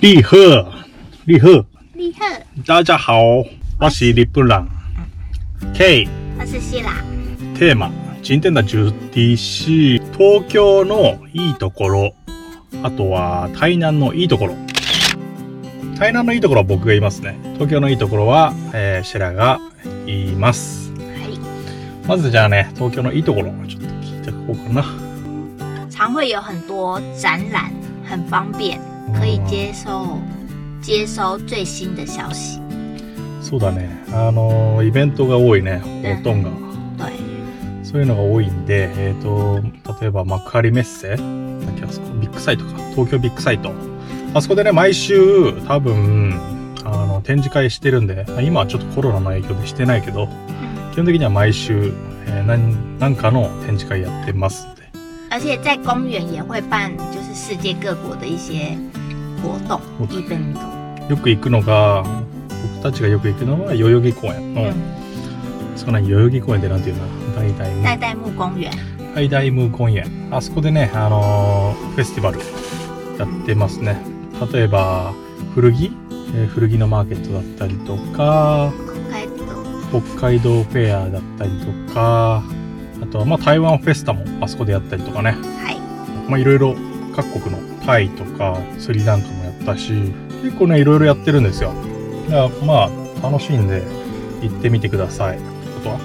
[0.00, 0.64] 立贺，
[1.24, 2.24] 立贺，立贺，
[2.64, 3.44] 大家好，
[3.80, 4.68] 我是リプラン。
[5.74, 6.92] K 我是希拉。
[7.58, 7.90] テーマ、
[8.22, 12.14] 今天の主題是東京のいいところ、
[12.84, 14.54] あとは台南のいいところ。
[15.98, 17.36] 台南のいいところは僕が言いますね。
[17.54, 19.58] 東京のいいところは、えーシェラが
[20.06, 20.92] 言います。
[20.92, 21.36] はい。
[22.06, 24.84] まずじゃあね、東京のいいところ、ちょっと聞いていこうかな。
[25.90, 27.72] 常会有很多展览，
[28.08, 28.78] 很方便，
[29.12, 30.18] 可以接受
[30.80, 32.60] 接收最新的消息。
[33.40, 33.88] そうだね。
[34.12, 35.80] あの、イベントが多いね、
[36.16, 36.56] ほとんどが。
[36.98, 37.12] 对，
[37.84, 39.60] そういうのが多いんで、えっ、と、
[40.00, 41.08] 例えば幕張メッセ？
[41.10, 41.18] だっ
[41.76, 42.70] けあそこ、ビッグサイトか。
[42.90, 43.72] 東京ビッグサイト。
[44.34, 46.38] あそこでね、毎週、多分、
[46.84, 50.28] あの、展示会してるんで、まあ今はちょっとコロナの影響でしてないけど、
[50.92, 51.92] 基本的には毎週、
[52.26, 54.66] えー何、なんかの展示会やってます。
[55.30, 58.76] 而且在公园也会办，就是世界各国的一些
[59.42, 61.10] 活动活動 event。
[61.10, 62.04] よく行くのが、
[62.74, 64.74] 僕たちがよく行くのは代々木公園の、嗯，
[65.76, 67.02] そこ何代々木公園ってなんていうの？
[67.34, 68.70] 大々代代木公園。
[69.14, 70.28] ハイダイム公園。
[70.30, 72.38] あそこでね、あのーフェスティバル
[73.18, 74.00] やってますね。
[74.52, 75.12] 例えば、
[75.54, 75.90] 古着、
[76.34, 78.70] えー古着のマーケットだったりとか、
[79.10, 80.00] 北海道。
[80.00, 81.50] 北海道フェアだったり
[81.86, 82.42] とか、
[83.02, 85.30] あとはまあ台湾フェスタもあそこでやったりとかね。
[85.32, 86.30] はい。
[86.30, 86.76] まあいろいろ
[87.18, 89.92] 各国のタイとかスリランカもやったし、
[90.40, 91.72] 結構ね、いろいろやってるんですよ。
[92.30, 93.82] だからまあ楽しいんで
[94.40, 95.38] 行ってみてください。
[95.38, 95.40] あ
[95.82, 95.98] とは？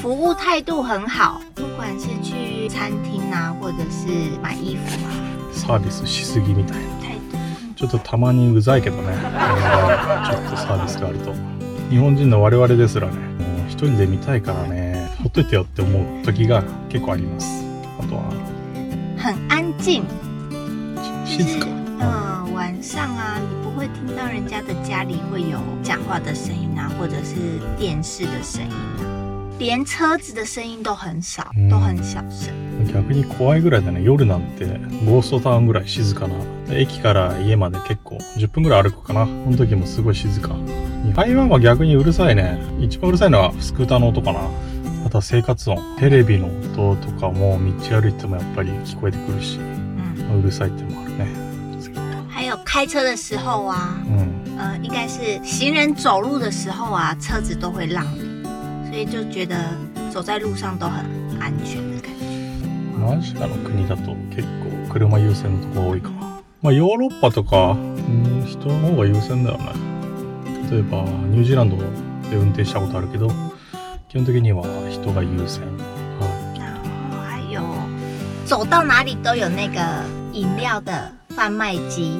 [0.00, 4.06] 服务态度很好，不管是去餐厅啊，或者是
[4.40, 5.10] 買衣服啊，
[5.52, 6.90] サービスしすぎみたいな。
[7.74, 11.32] ちょっとたまにうざいけどね、ちょっとサービスがあると。
[11.88, 17.64] 日本人の我々ですらね、もう一人で見たいからね、ほっといてよって思う時が結構あります。
[17.98, 18.22] あとは、
[19.16, 20.02] 很安静，
[21.36, 21.66] 静か。
[22.00, 27.34] 嗯，晚上啊，你不会听到人家的家里会有讲话的声音啊，或者是
[27.78, 32.52] 电视的声音啊，连车子的声音都很少，嗯都很小声。
[32.86, 34.64] 逆に怖いぐらいだね、夜なんて、
[35.04, 36.34] ゴーストタウンぐらい静かな。
[36.70, 39.26] 駅から家まで結構10分ぐらい歩くかな。
[39.26, 40.56] その時もすごい静か。
[41.14, 42.58] 台湾は逆にうるさいね。
[42.80, 44.40] 一番うるさいのはスクーターの音かな。
[45.04, 45.78] あとは生活音。
[45.98, 52.26] テレビの音とかも道歩いてもやっぱり聞こえてくるし、嗯，うるさいってのもあるね。
[52.28, 54.58] 还有开车的时候啊，うん。
[54.58, 58.42] 呃，应该是行人走路的时候啊，车子都会让你，
[58.90, 59.56] 所以就觉得
[60.10, 61.04] 走在路上都很
[61.40, 62.26] 安全的感觉。
[63.02, 66.42] アジアの国だと結構車優先のとこが多いかな。
[66.62, 69.72] まあヨーロッパとか、うん人の方が優先だよね。
[70.70, 73.28] 例えばニュージーランドで運転したことあるけど、
[74.08, 75.62] 基本的には人が優先。
[76.18, 77.60] は然后还有
[78.46, 79.80] 走到哪里都有那个
[80.40, 82.16] 饮料的贩卖机，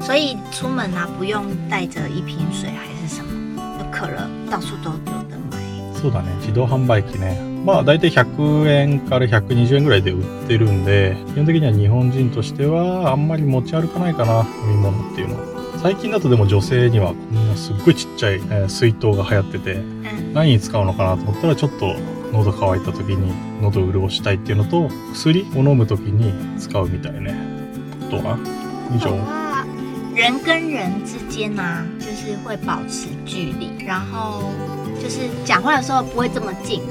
[0.00, 0.04] い。
[0.04, 5.58] 所以出门啊不用带着一瓶水还是什么，就可乐到处都有的买。
[5.94, 6.28] そうだね。
[6.40, 7.40] 自動販売機ね。
[7.64, 15.42] まあ大体100円から120円ぐらいで売ってるんで、基本的には日本人としてはあんまり持ち歩かないかな、飲み物っていうのは。
[15.82, 21.94] 最近だとでも女性にはこんなすっごいちっちゃい、えー水筒が流行ってて、嗯，何に使うのかなと思ったらちょっと
[22.31, 27.35] 喉乾いた時に喉を潤したいっていうのと薬を飲む時に使うみたいね
[28.07, 28.37] あとは
[28.93, 29.65] 以上哇，
[30.15, 34.43] 人跟人之间呢、就是会保持距离，然后
[35.01, 36.81] 就是讲话的时候不会这么近，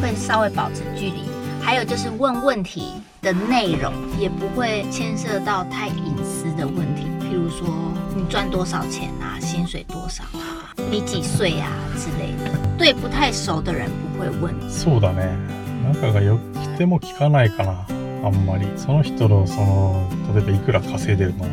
[0.00, 1.28] 会稍微保持距离。
[1.60, 7.68] 还有就是问问题的内容也不会牵涉到太隐私的问题，譬如说
[8.16, 12.51] 你赚多少钱啊，薪水多少啊， 你几岁啊之类的。
[12.77, 14.53] 对不太熟的人不会问。
[14.69, 15.35] そうだね。
[15.93, 17.85] 仲が良くても聞かないかな。
[18.23, 18.67] あんまり。
[18.75, 21.45] その人のその例えばいくら稼いでるの。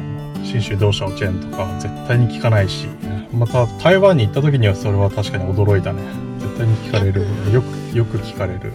[0.45, 2.89] 新州同社チェーンとか絶対に聞かないし。
[3.33, 6.03] また台湾に行った時にはそれは確かに驚いたね。
[6.39, 7.27] 絶対に聞かれる。
[7.53, 8.73] よくよく聞かれる。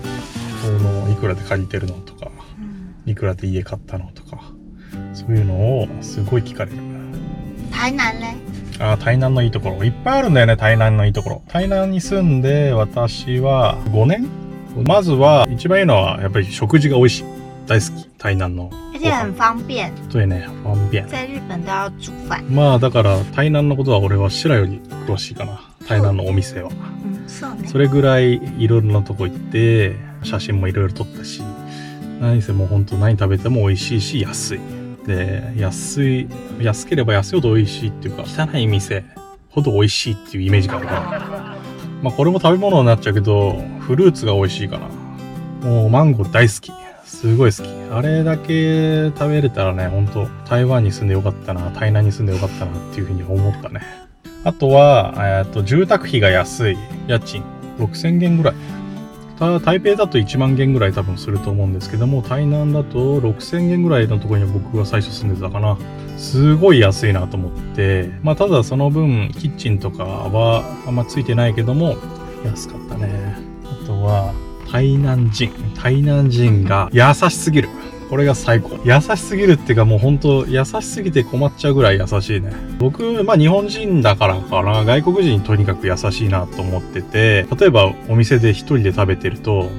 [0.62, 2.32] そのいくらで借りてるのとか。
[2.60, 4.42] 嗯，いくらで家買ったのとか。
[5.14, 6.78] そういうのをすごい聞かれる。
[7.72, 8.36] 台南嘞？
[8.80, 9.84] あー台南のいいところ。
[9.84, 11.42] いっぱいあるんだよね台南のいいところ。
[11.48, 14.28] 台南に住んで私は5年？
[14.86, 17.26] まずは一番いいのはやっぱり食事が美味しい。
[17.66, 18.10] 大好き。
[18.18, 18.70] 台南の。
[18.94, 20.48] 而且很方便，そうやね。
[20.64, 21.06] 方便。
[21.08, 22.44] 在日本都要煮饭。
[22.50, 25.62] まあだから台南のことは俺は白より詳しいかな。
[25.88, 26.70] 台南のお店は。
[26.70, 27.68] 嗯，そうね。
[27.68, 31.42] それぐらいいろいろなとこ行って写真もいろいろ撮ったし
[32.20, 34.60] 何せもうほんと何食べても美味しいし安い
[35.08, 36.28] で安い
[36.60, 39.06] 安ければ安いほど美味しいっていうか汚い店
[39.50, 41.58] ほど美味しいっていうイメージがあるから
[42.04, 44.88] まあこれも食べ物になっちゃうけどフルーツが美味しいかな
[45.68, 46.72] もうマンゴー大好き
[47.08, 47.70] すごい好き。
[47.90, 53.82] あれだけ食べれたらね、ほんと台湾に住んでよかったな、台南に住んでよかったなっていうふうに思ったね。
[54.44, 56.78] あとは、えっと、住宅費が安い。
[57.08, 57.44] 家賃
[57.80, 58.56] 6000元ぐらい。
[59.38, 65.78] た台北だと1万元ぐらい多分すると思うんですけども、台南だと6000元ぐらいのところに僕が最初住んでたかな。
[66.18, 71.96] すごい安いなと思って、まあただその分、キッチンとかはあんまついてないけども、
[72.44, 73.38] 安かったね。
[73.64, 74.34] あとは、
[74.72, 75.52] 台南人。
[75.76, 77.70] 台南人が優しすぎる。
[78.10, 78.80] これが最高。
[78.86, 82.54] 優しすぎるっていうかもうほんと優しすぎて困っちゃうぐらい優しいね。
[82.80, 89.70] 僕、まあ日本人だからかな、外国人とにかく優しいなと思ってて、例えばお店で一人で食べてると、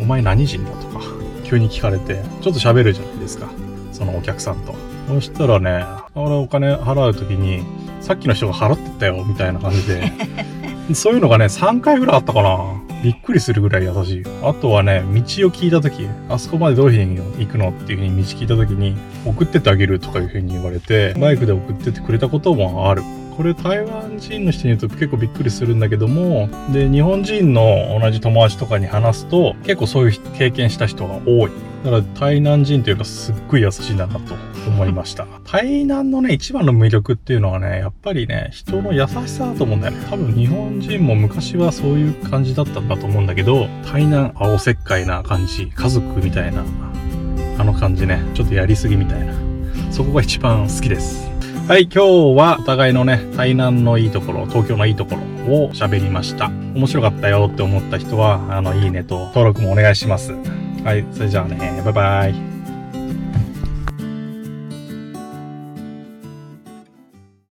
[0.00, 1.00] お前何人だとか、
[1.44, 3.48] 急に聞かれて、ちょっと喋るじゃないですか。
[3.92, 4.74] そのお客さんと。
[5.08, 5.84] そしたらね、
[6.14, 7.62] 俺お金払うときに、
[8.00, 10.12] さっきの人が払ってったよ、みたいな感じで。
[10.94, 12.83] そういうのがね、3回ぐらいあったかな。
[13.04, 14.22] びっくりするぐらい優しい。
[14.42, 15.14] あとはね、道を
[15.50, 18.96] 聞いた時、あそこまでどういうふうに行くのっていうふうに道聞いた時に、
[19.26, 23.02] 送ってってあげるとかいうふうに言われて、バイクで送ってってくれたこともある。
[23.36, 31.50] これ台湾人の人に言うと結構びっくりするんだけども、で、日本人の同じ友達とかに話すと、結構そういう経験した人が多い。
[31.84, 34.34] だから台南人というかすっごい優しいんだなと
[34.66, 35.26] 思いました。
[35.44, 40.06] 台南のね、一番の魅力っていうのはね、やっぱりね、人の優しさだと思うんだよね。
[40.08, 46.64] 多分日本人も昔はそういう感じだったんだと思うんだけど、台南青石灰な感じ、家族みたいな、
[47.58, 49.34] あの感じね、ちょっとやりすぎみたいな。
[49.90, 51.33] そこが一番好きです。
[51.66, 51.98] はい、今日
[52.36, 55.22] はお互いのね、台南のいいところ、東京のいいところ
[55.64, 56.48] を喋りました。
[56.48, 60.32] 面白かったよって思った人は、あの、いいねと登録もお願いします。
[60.84, 62.53] はい、それじゃあね、バイバイ。